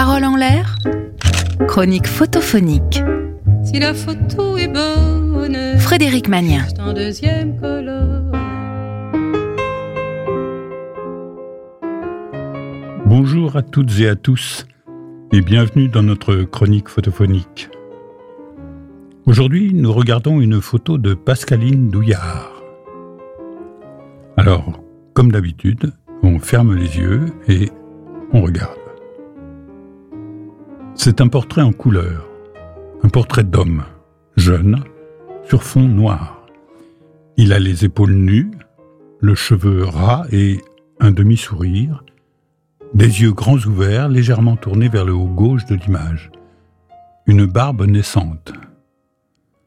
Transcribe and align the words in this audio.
Parole 0.00 0.24
en 0.24 0.36
l'air 0.36 0.76
Chronique 1.66 2.06
photophonique. 2.06 3.02
Si 3.64 3.80
la 3.80 3.94
photo 3.94 4.56
est 4.56 4.68
bonne, 4.68 5.76
Frédéric 5.76 6.28
Magnien. 6.28 6.64
c'est 6.68 6.80
en 6.80 6.92
deuxième 6.92 7.60
colonne. 7.60 8.30
Bonjour 13.06 13.56
à 13.56 13.62
toutes 13.62 13.98
et 13.98 14.08
à 14.08 14.14
tous 14.14 14.68
et 15.32 15.40
bienvenue 15.40 15.88
dans 15.88 16.04
notre 16.04 16.44
chronique 16.44 16.88
photophonique. 16.88 17.68
Aujourd'hui, 19.26 19.74
nous 19.74 19.92
regardons 19.92 20.40
une 20.40 20.60
photo 20.60 20.96
de 20.96 21.14
Pascaline 21.14 21.88
Douillard. 21.88 22.62
Alors, 24.36 24.80
comme 25.12 25.32
d'habitude, 25.32 25.92
on 26.22 26.38
ferme 26.38 26.76
les 26.76 26.98
yeux 26.98 27.32
et 27.48 27.68
on 28.32 28.42
regarde. 28.42 28.78
C'est 31.00 31.20
un 31.20 31.28
portrait 31.28 31.62
en 31.62 31.70
couleur, 31.70 32.28
un 33.04 33.08
portrait 33.08 33.44
d'homme, 33.44 33.84
jeune, 34.36 34.82
sur 35.44 35.62
fond 35.62 35.86
noir. 35.86 36.44
Il 37.36 37.52
a 37.52 37.60
les 37.60 37.84
épaules 37.84 38.14
nues, 38.14 38.50
le 39.20 39.36
cheveu 39.36 39.84
ras 39.84 40.26
et 40.32 40.60
un 40.98 41.12
demi-sourire, 41.12 42.02
des 42.94 43.22
yeux 43.22 43.32
grands 43.32 43.58
ouverts, 43.58 44.08
légèrement 44.08 44.56
tournés 44.56 44.88
vers 44.88 45.04
le 45.04 45.12
haut 45.12 45.28
gauche 45.28 45.66
de 45.66 45.76
l'image. 45.76 46.32
Une 47.26 47.46
barbe 47.46 47.86
naissante. 47.86 48.52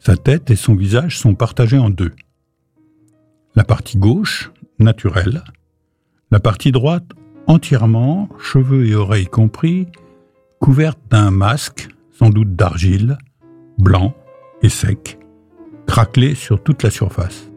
Sa 0.00 0.16
tête 0.16 0.50
et 0.50 0.56
son 0.56 0.74
visage 0.74 1.20
sont 1.20 1.36
partagés 1.36 1.78
en 1.78 1.90
deux. 1.90 2.12
La 3.54 3.62
partie 3.62 3.96
gauche, 3.96 4.50
naturelle. 4.80 5.44
La 6.32 6.40
partie 6.40 6.72
droite, 6.72 7.06
entièrement, 7.46 8.28
cheveux 8.40 8.88
et 8.88 8.96
oreilles 8.96 9.26
compris, 9.26 9.86
couverte 10.62 11.00
d'un 11.10 11.32
masque, 11.32 11.88
sans 12.12 12.30
doute 12.30 12.54
d'argile, 12.54 13.18
blanc 13.78 14.14
et 14.62 14.68
sec, 14.68 15.18
craquelé 15.88 16.36
sur 16.36 16.62
toute 16.62 16.84
la 16.84 16.90
surface. 16.90 17.50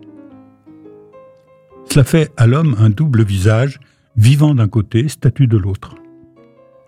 Cela 1.85 2.03
fait 2.03 2.31
à 2.35 2.47
l'homme 2.47 2.75
un 2.79 2.89
double 2.89 3.23
visage, 3.23 3.79
vivant 4.17 4.55
d'un 4.55 4.67
côté, 4.67 5.07
statue 5.07 5.45
de 5.45 5.55
l'autre. 5.55 5.93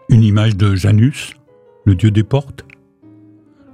Une 0.10 0.24
image 0.24 0.58
de 0.58 0.74
Janus, 0.74 1.36
le 1.86 1.94
dieu 1.94 2.10
des 2.10 2.24
portes, 2.24 2.66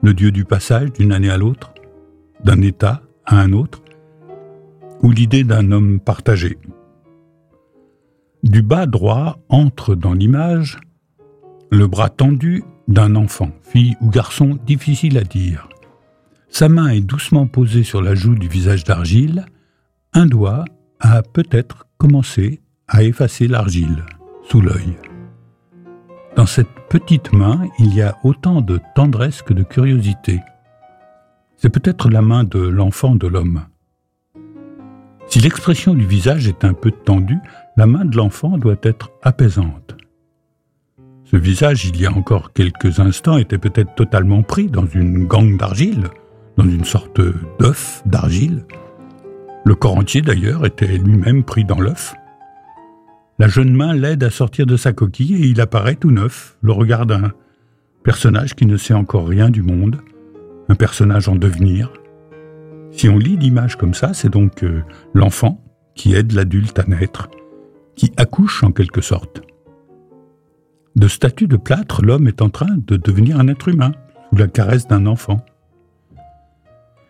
le 0.02 0.14
dieu 0.14 0.32
du 0.32 0.44
passage 0.44 0.92
d'une 0.92 1.14
année 1.14 1.30
à 1.30 1.38
l'autre, 1.38 1.74
d'un 2.44 2.62
état 2.62 3.04
à 3.26 3.40
un 3.40 3.54
autre, 3.54 3.82
ou 5.02 5.12
l'idée 5.12 5.46
d'un 5.46 5.72
homme 5.72 6.02
partagé. 6.02 6.58
Du 8.44 8.62
bas 8.62 8.86
droit 8.86 9.40
entre 9.48 9.96
dans 9.96 10.14
l'image 10.14 10.78
le 11.74 11.88
bras 11.88 12.10
tendu 12.10 12.64
d'un 12.88 13.16
enfant, 13.16 13.50
fille 13.64 13.96
ou 14.00 14.10
garçon, 14.10 14.60
difficile 14.66 15.18
à 15.18 15.24
dire. 15.24 15.68
Sa 16.48 16.70
main 16.70 16.90
est 16.90 17.02
doucement 17.02 17.48
posée 17.48 17.84
sur 17.84 18.02
la 18.02 18.14
joue 18.14 18.36
du 18.36 18.48
visage 18.48 18.84
d'argile, 18.84 19.46
un 20.14 20.28
doigt 20.28 20.66
a 21.00 21.24
peut-être 21.24 21.88
commencé 21.98 22.62
à 22.88 23.04
effacer 23.04 23.48
l'argile 23.48 24.06
sous 24.48 24.62
l'œil. 24.62 24.98
Dans 26.36 26.46
cette 26.46 26.70
petite 26.90 27.34
main, 27.34 27.68
il 27.80 27.94
y 27.96 28.04
a 28.04 28.18
autant 28.24 28.62
de 28.62 28.80
tendresse 28.94 29.42
que 29.42 29.54
de 29.54 29.64
curiosité. 29.64 30.42
C'est 31.58 31.70
peut-être 31.70 32.10
la 32.10 32.22
main 32.22 32.44
de 32.44 32.60
l'enfant 32.60 33.16
de 33.16 33.26
l'homme. 33.26 33.66
Si 35.28 35.40
l'expression 35.40 35.96
du 35.96 36.06
visage 36.06 36.48
est 36.48 36.66
un 36.66 36.74
peu 36.74 36.92
tendue, 36.92 37.40
la 37.78 37.88
main 37.88 38.06
de 38.06 38.16
l'enfant 38.16 38.60
doit 38.60 38.76
être 38.84 39.10
apaisante. 39.24 39.96
Ce 41.34 41.38
visage, 41.40 41.86
il 41.86 42.00
y 42.00 42.06
a 42.06 42.12
encore 42.12 42.54
quelques 42.54 43.00
instants, 43.00 43.38
était 43.38 43.58
peut-être 43.58 43.96
totalement 43.96 44.44
pris 44.44 44.68
dans 44.68 44.86
une 44.86 45.26
gangue 45.26 45.58
d'argile, 45.58 46.10
dans 46.58 46.64
une 46.64 46.86
sorte 46.86 47.20
d'œuf 47.60 48.04
d'argile. 48.06 48.68
Le 49.66 49.74
corps 49.74 49.98
entier, 49.98 50.22
d'ailleurs, 50.22 50.64
était 50.64 51.00
lui-même 51.00 51.44
pris 51.44 51.66
dans 51.66 51.80
l'œuf. 51.80 52.14
La 53.40 53.48
jeune 53.48 53.74
main 53.74 53.96
l'aide 53.96 54.24
à 54.24 54.30
sortir 54.30 54.68
de 54.68 54.78
sa 54.78 54.94
coquille 54.94 55.34
et 55.44 55.48
il 55.48 55.60
apparaît 55.60 55.96
tout 55.96 56.12
neuf, 56.12 56.56
le 56.62 56.72
regard 56.72 57.08
d'un 57.08 57.32
personnage 58.04 58.54
qui 58.54 58.68
ne 58.68 58.78
sait 58.78 58.94
encore 58.94 59.28
rien 59.28 59.50
du 59.50 59.64
monde, 59.64 60.02
un 60.70 60.76
personnage 60.76 61.30
en 61.30 61.36
devenir. 61.36 61.92
Si 62.92 63.10
on 63.10 63.18
lit 63.18 63.38
l'image 63.38 63.76
comme 63.76 63.96
ça, 63.96 64.14
c'est 64.14 64.30
donc 64.30 64.64
euh, 64.64 64.84
l'enfant 65.16 65.66
qui 65.96 66.14
aide 66.14 66.34
l'adulte 66.34 66.78
à 66.78 66.84
naître, 66.84 67.28
qui 67.96 68.12
accouche 68.18 68.64
en 68.64 68.72
quelque 68.72 69.02
sorte. 69.02 69.42
De 70.96 71.08
statut 71.08 71.48
de 71.48 71.58
plâtre, 71.58 72.04
l'homme 72.04 72.28
est 72.28 72.42
en 72.42 72.50
train 72.50 72.76
de 72.86 72.98
devenir 72.98 73.40
un 73.40 73.48
être 73.48 73.68
humain, 73.68 73.94
sous 74.30 74.38
la 74.38 74.48
caresse 74.48 74.88
d'un 74.88 75.08
enfant. 75.08 75.44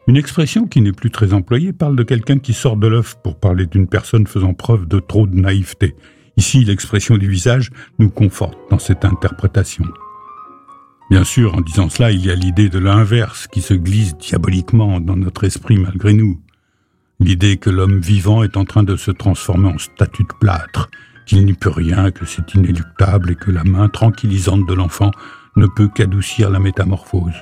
Une 0.08 0.18
expression 0.18 0.68
qui 0.68 0.82
n'est 0.82 0.94
plus 0.94 1.12
très 1.12 1.34
employée 1.34 1.74
parle 1.74 1.96
de 1.96 2.04
quelqu'un 2.04 2.40
qui 2.40 2.54
sort 2.54 2.78
de 2.78 2.88
l'œuf 2.88 3.16
pour 3.24 3.40
parler 3.40 3.66
d'une 3.66 3.88
personne 3.88 4.28
faisant 4.28 4.54
preuve 4.54 4.88
de 4.88 5.00
trop 5.00 5.28
de 5.28 5.36
naïveté. 5.36 5.96
Ici, 6.38 6.64
l'expression 6.64 7.18
du 7.18 7.30
visage 7.30 7.72
nous 8.00 8.10
conforte 8.10 8.58
dans 8.70 8.80
cette 8.80 9.06
interprétation. 9.06 9.86
Bien 11.10 11.24
sûr, 11.24 11.56
en 11.56 11.62
disant 11.62 11.90
cela, 11.90 12.12
il 12.12 12.26
y 12.26 12.32
a 12.32 12.36
l'idée 12.36 12.70
de 12.70 12.80
l'inverse 12.80 13.48
qui 13.48 13.62
se 13.62 13.74
glisse 13.74 14.18
diaboliquement 14.18 15.00
dans 15.00 15.18
notre 15.18 15.44
esprit 15.44 15.78
malgré 15.78 16.14
nous. 16.14 16.42
L'idée 17.20 17.58
que 17.58 17.70
l'homme 17.70 18.00
vivant 18.00 18.44
est 18.44 18.58
en 18.58 18.66
train 18.66 18.84
de 18.84 18.96
se 18.96 19.12
transformer 19.12 19.68
en 19.68 19.78
statue 19.78 20.24
de 20.24 20.34
plâtre, 20.40 20.90
qu'il 21.26 21.46
n'y 21.46 21.54
peut 21.54 21.70
rien, 21.70 22.12
que 22.12 22.26
c'est 22.26 22.54
inéluctable 22.54 23.32
et 23.32 23.36
que 23.36 23.52
la 23.52 23.64
main 23.64 23.90
tranquillisante 23.90 24.68
de 24.68 24.74
l'enfant 24.74 25.12
ne 25.56 25.68
peut 25.68 25.88
qu'adoucir 25.88 26.50
la 26.50 26.60
métamorphose. 26.60 27.34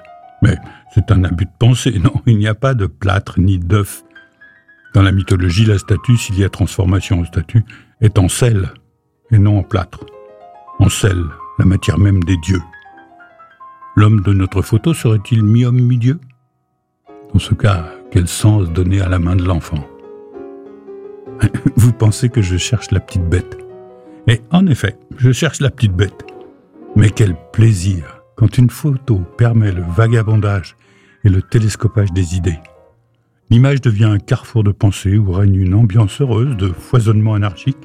Mais 0.42 0.58
c'est 0.94 1.12
un 1.12 1.24
abus 1.24 1.46
de 1.46 1.52
pensée, 1.58 2.00
non, 2.00 2.14
il 2.26 2.38
n'y 2.38 2.48
a 2.48 2.56
pas 2.56 2.74
de 2.74 2.86
plâtre 2.86 3.40
ni 3.40 3.60
d'œuf. 3.60 4.04
Dans 4.94 5.02
la 5.02 5.12
mythologie, 5.12 5.66
la 5.66 5.78
statue, 5.78 6.18
s'il 6.18 6.38
y 6.38 6.44
a 6.44 6.50
transformation 6.50 7.20
en 7.22 7.26
statue, 7.26 7.64
est 8.02 8.18
en 8.20 8.28
sel 8.28 8.74
et 9.32 9.38
non 9.38 9.60
en 9.60 9.64
plâtre. 9.64 10.06
En 10.80 10.90
sel, 10.90 11.24
la 11.60 11.66
matière 11.66 11.98
même 11.98 12.24
des 12.24 12.38
dieux. 12.38 12.62
L'homme 13.96 14.22
de 14.22 14.34
notre 14.34 14.62
photo 14.62 14.94
serait-il 14.94 15.44
mi-homme, 15.44 15.80
mi-dieu? 15.80 16.20
Dans 17.34 17.40
ce 17.40 17.54
cas, 17.54 17.86
quel 18.10 18.28
sens 18.28 18.70
donner 18.70 19.00
à 19.00 19.08
la 19.08 19.20
main 19.20 19.36
de 19.36 19.44
l'enfant? 19.44 19.88
Vous 21.76 21.94
pensez 21.94 22.30
que 22.30 22.42
je 22.42 22.58
cherche 22.58 22.92
la 22.92 23.00
petite 23.00 23.28
bête? 23.30 23.58
Et 24.28 24.42
en 24.52 24.68
effet, 24.68 24.98
je 25.18 25.32
cherche 25.32 25.62
la 25.62 25.72
petite 25.72 25.96
bête. 25.96 26.26
Mais 26.96 27.10
quel 27.10 27.36
plaisir 27.52 28.22
quand 28.42 28.58
une 28.58 28.72
photo 28.72 29.22
permet 29.38 29.72
le 29.72 29.84
vagabondage 29.84 30.76
et 31.24 31.30
le 31.30 31.44
télescopage 31.44 32.12
des 32.12 32.36
idées. 32.36 32.58
L'image 33.52 33.82
devient 33.82 34.06
un 34.06 34.18
carrefour 34.18 34.64
de 34.64 34.72
pensée 34.72 35.16
où 35.16 35.32
règne 35.32 35.56
une 35.56 35.76
ambiance 35.76 36.22
heureuse 36.22 36.58
de 36.58 36.70
foisonnement 36.70 37.36
anarchique, 37.36 37.78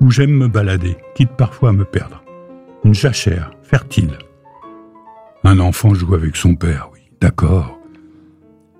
où 0.00 0.10
j'aime 0.10 0.30
me 0.32 0.46
balader, 0.46 0.96
quitte 1.16 1.32
parfois 1.36 1.70
à 1.70 1.72
me 1.72 1.84
perdre. 1.84 2.22
Une 2.84 2.94
jachère 2.94 3.50
fertile. 3.64 4.18
Un 5.42 5.58
enfant 5.58 5.94
joue 5.94 6.14
avec 6.14 6.36
son 6.36 6.54
père, 6.54 6.90
oui, 6.92 7.00
d'accord. 7.20 7.78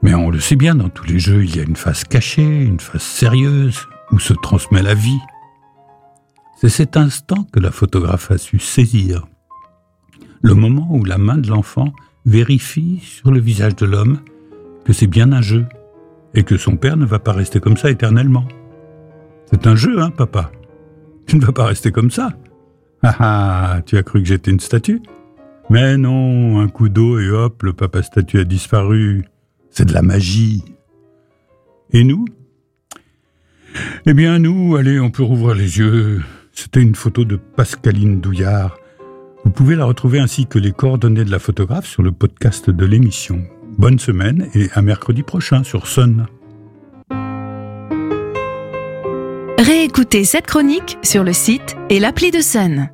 Mais 0.02 0.14
on 0.14 0.30
le 0.30 0.38
sait 0.38 0.54
bien, 0.54 0.76
dans 0.76 0.88
tous 0.88 1.06
les 1.06 1.18
jeux, 1.18 1.44
il 1.44 1.56
y 1.56 1.60
a 1.60 1.64
une 1.64 1.74
face 1.74 2.04
cachée, 2.04 2.62
une 2.62 2.78
face 2.78 3.02
sérieuse, 3.02 3.88
où 4.12 4.20
se 4.20 4.34
transmet 4.34 4.82
la 4.82 4.94
vie. 4.94 5.20
C'est 6.62 6.68
cet 6.68 6.96
instant 6.96 7.42
que 7.52 7.58
la 7.58 7.72
photographe 7.72 8.30
a 8.30 8.38
su 8.38 8.60
saisir. 8.60 9.26
Le 10.42 10.54
moment 10.54 10.86
où 10.92 11.04
la 11.04 11.18
main 11.18 11.36
de 11.36 11.48
l'enfant 11.48 11.92
vérifie 12.24 13.00
sur 13.02 13.32
le 13.32 13.40
visage 13.40 13.74
de 13.74 13.84
l'homme 13.84 14.20
que 14.84 14.92
c'est 14.92 15.08
bien 15.08 15.32
un 15.32 15.40
jeu 15.42 15.66
et 16.34 16.44
que 16.44 16.56
son 16.56 16.76
père 16.76 16.96
ne 16.96 17.04
va 17.04 17.18
pas 17.18 17.32
rester 17.32 17.58
comme 17.58 17.76
ça 17.76 17.90
éternellement. 17.90 18.46
C'est 19.50 19.66
un 19.66 19.74
jeu, 19.74 20.00
hein, 20.00 20.10
papa 20.10 20.52
Tu 21.26 21.34
ne 21.34 21.44
vas 21.44 21.50
pas 21.50 21.66
rester 21.66 21.90
comme 21.90 22.12
ça 22.12 22.32
Ah 23.02 23.16
ah, 23.18 23.82
tu 23.84 23.96
as 23.96 24.04
cru 24.04 24.22
que 24.22 24.28
j'étais 24.28 24.52
une 24.52 24.60
statue? 24.60 25.02
Mais 25.68 25.96
non, 25.96 26.60
un 26.60 26.68
coup 26.68 26.88
d'eau 26.88 27.18
et 27.18 27.28
hop, 27.28 27.64
le 27.64 27.72
papa 27.72 28.04
statue 28.04 28.38
a 28.38 28.44
disparu. 28.44 29.24
C'est 29.70 29.86
de 29.86 29.92
la 29.92 30.02
magie. 30.02 30.62
Et 31.90 32.04
nous? 32.04 32.24
Eh 34.06 34.14
bien, 34.14 34.38
nous, 34.38 34.76
allez, 34.76 35.00
on 35.00 35.10
peut 35.10 35.24
rouvrir 35.24 35.56
les 35.56 35.78
yeux. 35.78 36.22
C'était 36.52 36.82
une 36.82 36.94
photo 36.94 37.24
de 37.24 37.36
Pascaline 37.36 38.20
Douillard. 38.20 38.76
Vous 39.44 39.50
pouvez 39.50 39.74
la 39.74 39.84
retrouver 39.84 40.20
ainsi 40.20 40.46
que 40.46 40.58
les 40.58 40.72
coordonnées 40.72 41.24
de 41.24 41.30
la 41.30 41.38
photographe 41.38 41.86
sur 41.86 42.02
le 42.02 42.12
podcast 42.12 42.70
de 42.70 42.86
l'émission. 42.86 43.42
Bonne 43.78 43.98
semaine 43.98 44.48
et 44.54 44.68
à 44.74 44.82
mercredi 44.82 45.22
prochain 45.22 45.64
sur 45.64 45.86
Sun. 45.86 46.26
Réécoutez 49.58 50.24
cette 50.24 50.46
chronique 50.46 50.98
sur 51.02 51.24
le 51.24 51.32
site 51.32 51.76
et 51.88 52.00
l'appli 52.00 52.30
de 52.30 52.40
Sun. 52.40 52.90